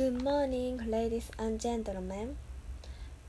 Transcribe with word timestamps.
Good 0.00 0.22
morning, 0.24 0.90
ladies 0.90 1.30
and 1.38 1.60
gentlemen. 1.60 2.38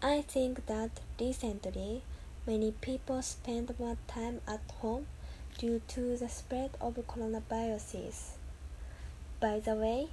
I 0.01 0.21
think 0.21 0.67
that 0.67 1.01
recently 1.19 2.03
many 2.47 2.71
people 2.71 3.21
spend 3.21 3.77
more 3.77 3.97
time 4.07 4.39
at 4.47 4.61
home 4.79 5.07
due 5.57 5.81
to 5.89 6.15
the 6.15 6.29
spread 6.29 6.69
of 6.79 6.93
coronaviruses. 6.93 8.37
By 9.41 9.59
the 9.59 9.75
way, 9.75 10.11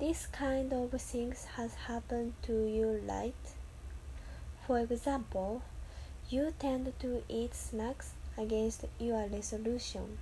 this 0.00 0.24
kind 0.24 0.72
of 0.72 0.90
things 0.98 1.44
has 1.56 1.74
happened 1.74 2.32
to 2.44 2.66
you, 2.66 3.02
right? 3.06 3.44
For 4.66 4.78
example, 4.78 5.60
you 6.30 6.54
tend 6.58 6.98
to 7.00 7.22
eat 7.28 7.54
snacks 7.54 8.12
against 8.38 8.86
your 8.98 9.26
resolution. 9.26 10.16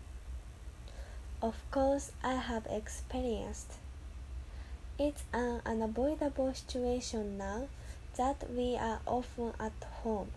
Of 1.40 1.54
course, 1.70 2.10
I 2.24 2.34
have 2.34 2.66
experienced 2.66 3.74
it's 5.04 5.24
an 5.32 5.60
unavoidable 5.66 6.54
situation 6.54 7.36
now 7.36 7.66
that 8.16 8.48
we 8.56 8.76
are 8.76 9.00
often 9.04 9.52
at 9.58 9.72
home. 10.04 10.30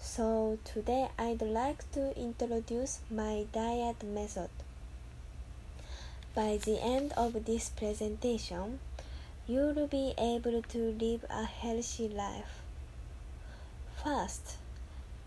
So 0.00 0.58
today 0.64 1.08
I'd 1.16 1.42
like 1.42 1.88
to 1.92 2.18
introduce 2.18 2.98
my 3.08 3.46
diet 3.52 4.02
method. 4.02 4.50
By 6.34 6.56
the 6.56 6.82
end 6.82 7.12
of 7.16 7.44
this 7.44 7.68
presentation, 7.68 8.80
you'll 9.46 9.86
be 9.86 10.14
able 10.18 10.62
to 10.62 10.78
live 11.00 11.24
a 11.30 11.44
healthy 11.44 12.08
life. 12.08 12.62
First, 14.02 14.56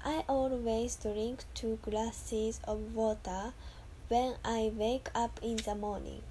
I 0.04 0.26
always 0.28 0.98
drink 0.98 1.46
two 1.54 1.80
glasses 1.84 2.60
of 2.68 2.94
water 2.94 3.54
when 4.10 4.36
I 4.44 4.72
wake 4.76 5.08
up 5.16 5.40
in 5.42 5.56
the 5.56 5.76
morning. 5.76 6.24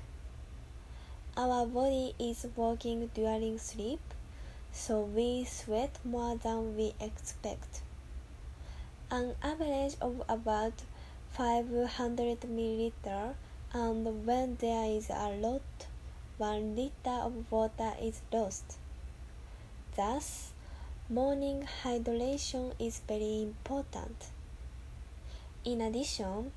Our 1.38 1.66
body 1.66 2.16
is 2.18 2.48
working 2.56 3.12
during 3.14 3.58
sleep, 3.58 4.00
so 4.72 5.02
we 5.02 5.44
sweat 5.44 5.96
more 6.04 6.34
than 6.34 6.76
we 6.76 6.94
expect. 7.00 7.82
An 9.08 9.36
average 9.40 9.94
of 10.00 10.20
about 10.28 10.72
500 11.30 12.40
milliliter, 12.40 13.34
and 13.72 14.26
when 14.26 14.56
there 14.56 14.90
is 14.90 15.10
a 15.10 15.30
lot, 15.30 15.62
1 16.38 16.74
liter 16.74 17.18
of 17.22 17.52
water 17.52 17.92
is 18.02 18.20
lost. 18.32 18.76
Thus, 19.94 20.50
morning 21.08 21.68
hydration 21.84 22.72
is 22.80 23.00
very 23.06 23.42
important. 23.42 24.26
In 25.64 25.80
addition, 25.82 26.50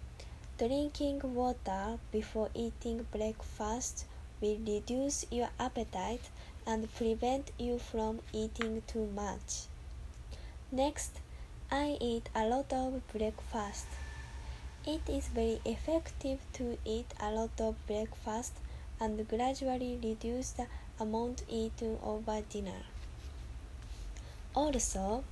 drinking 0.57 1.21
water 1.35 1.99
before 2.11 2.49
eating 2.55 3.05
breakfast 3.11 4.05
will 4.41 4.57
reduce 4.65 5.25
your 5.31 5.49
appetite 5.59 6.29
and 6.65 6.93
prevent 6.95 7.51
you 7.57 7.77
from 7.77 8.19
eating 8.33 8.81
too 8.87 9.05
much. 9.15 9.67
Next, 10.71 11.19
I 11.71 11.97
eat 12.01 12.29
a 12.35 12.45
lot 12.45 12.73
of 12.73 13.01
breakfast. 13.13 13.85
It 14.85 15.01
is 15.07 15.27
very 15.27 15.61
effective 15.63 16.39
to 16.53 16.77
eat 16.83 17.13
a 17.19 17.31
lot 17.31 17.59
of 17.59 17.75
breakfast 17.87 18.53
and 18.99 19.27
gradually 19.27 19.99
reduce 20.03 20.51
the 20.51 20.67
amount 20.99 21.43
eaten 21.49 21.97
over 22.03 22.41
dinner. 22.49 22.83
Also, 24.55 25.23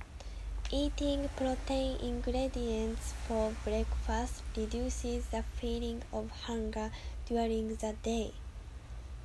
eating 0.70 1.28
protein 1.36 1.96
ingredients 2.00 3.12
for 3.26 3.52
breakfast 3.64 4.42
reduces 4.56 5.26
the 5.26 5.42
feeling 5.60 6.02
of 6.12 6.30
hunger 6.46 6.90
during 7.26 7.76
the 7.76 7.94
day 8.02 8.32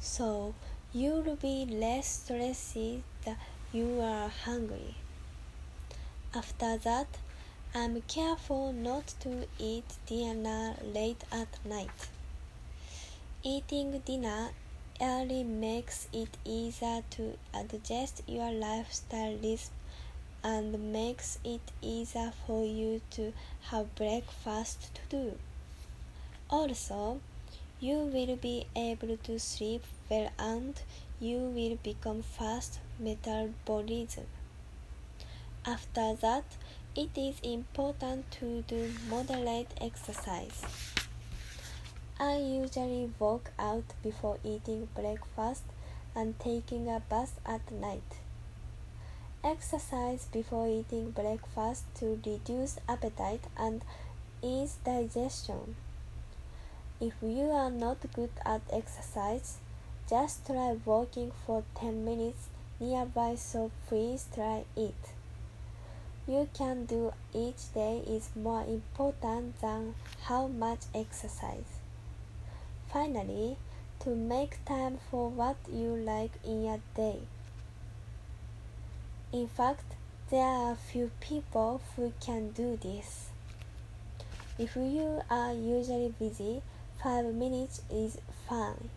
so 0.05 0.53
you'll 0.93 1.35
be 1.35 1.65
less 1.65 2.07
stressed 2.21 2.77
that 3.25 3.37
you 3.73 3.99
are 3.99 4.29
hungry. 4.29 4.93
After 6.33 6.77
that, 6.77 7.07
I'm 7.73 8.01
careful 8.03 8.71
not 8.71 9.15
to 9.21 9.47
eat 9.57 9.95
dinner 10.05 10.75
late 10.83 11.23
at 11.31 11.47
night. 11.65 12.09
Eating 13.43 13.99
dinner 14.05 14.51
early 15.01 15.43
makes 15.43 16.07
it 16.13 16.37
easier 16.45 17.01
to 17.09 17.37
adjust 17.53 18.21
your 18.27 18.51
lifestyle 18.51 19.33
rhythm 19.33 19.73
and 20.43 20.93
makes 20.93 21.39
it 21.43 21.71
easier 21.81 22.31
for 22.45 22.63
you 22.63 23.01
to 23.09 23.33
have 23.71 23.95
breakfast 23.95 24.91
to 24.93 25.01
do. 25.09 25.37
Also, 26.49 27.19
you 27.79 27.97
will 27.97 28.35
be 28.37 28.65
able 28.75 29.17
to 29.17 29.37
sleep 29.37 29.83
well 30.09 30.29
and 30.39 30.81
you 31.19 31.37
will 31.37 31.77
become 31.83 32.21
fast 32.21 32.79
metabolism. 32.99 34.25
After 35.65 36.15
that, 36.15 36.43
it 36.95 37.09
is 37.17 37.39
important 37.41 38.31
to 38.39 38.61
do 38.67 38.91
moderate 39.09 39.73
exercise. 39.81 40.63
I 42.17 42.37
usually 42.37 43.11
walk 43.19 43.51
out 43.59 43.83
before 44.01 44.37
eating 44.43 44.87
breakfast 44.95 45.63
and 46.15 46.39
taking 46.39 46.87
a 46.87 47.01
bath 47.09 47.39
at 47.45 47.69
night. 47.71 48.21
Exercise 49.43 50.27
before 50.31 50.67
eating 50.67 51.11
breakfast 51.11 51.83
to 51.95 52.21
reduce 52.25 52.77
appetite 52.87 53.43
and 53.57 53.83
ease 54.41 54.77
digestion. 54.85 55.75
If 57.01 57.13
you 57.21 57.51
are 57.51 57.69
not 57.69 57.97
good 58.13 58.29
at 58.45 58.61
exercise, 58.71 59.57
just 60.09 60.45
try 60.45 60.77
walking 60.85 61.33
for 61.45 61.63
10 61.75 62.05
minutes 62.05 62.47
nearby, 62.79 63.35
so 63.35 63.69
please 63.87 64.27
try 64.33 64.63
it. 64.77 64.95
You 66.25 66.47
can 66.53 66.85
do 66.85 67.11
each 67.33 67.73
day 67.73 68.01
is 68.07 68.29
more 68.33 68.63
important 68.63 69.59
than 69.59 69.95
how 70.21 70.47
much 70.47 70.79
exercise. 70.93 71.81
Finally, 72.87 73.57
to 73.99 74.15
make 74.15 74.63
time 74.63 74.97
for 75.11 75.29
what 75.29 75.57
you 75.69 75.97
like 75.97 76.31
in 76.45 76.65
a 76.65 76.79
day. 76.95 77.19
In 79.33 79.49
fact, 79.49 79.95
there 80.29 80.47
are 80.47 80.75
few 80.75 81.11
people 81.19 81.81
who 81.95 82.13
can 82.21 82.51
do 82.51 82.79
this. 82.81 83.31
If 84.57 84.77
you 84.77 85.21
are 85.29 85.53
usually 85.53 86.13
busy, 86.17 86.61
Five 87.05 87.35
minutes 87.35 87.83
is 87.91 88.17
fine. 88.49 88.89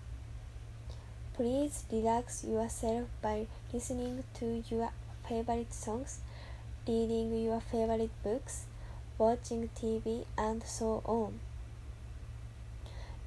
Please 1.35 1.85
relax 1.93 2.43
yourself 2.43 3.07
by 3.21 3.49
listening 3.71 4.25
to 4.33 4.65
your 4.71 4.93
favorite 5.29 5.75
songs, 5.75 6.21
reading 6.87 7.39
your 7.45 7.61
favorite 7.61 8.11
books, 8.23 8.65
watching 9.19 9.69
TV, 9.79 10.25
and 10.39 10.63
so 10.63 11.03
on. 11.05 11.39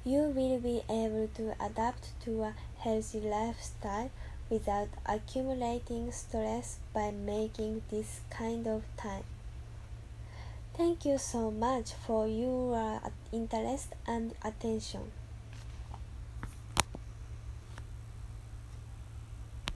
You 0.02 0.22
will 0.34 0.58
be 0.58 0.82
able 0.90 1.28
to 1.36 1.54
adapt 1.64 2.20
to 2.24 2.42
a 2.42 2.54
healthy 2.78 3.20
lifestyle 3.20 4.10
without 4.50 4.88
accumulating 5.06 6.10
stress 6.10 6.78
by 6.92 7.12
making 7.12 7.82
this 7.88 8.18
kind 8.30 8.66
of 8.66 8.82
time. 8.96 9.22
Thank 10.74 11.04
you 11.04 11.18
so 11.18 11.50
much 11.50 11.92
for 11.92 12.26
your 12.26 12.74
uh, 12.74 13.10
interest 13.30 13.92
and 14.06 14.34
attention. 14.42 15.12